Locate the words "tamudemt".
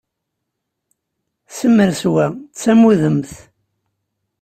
2.61-3.31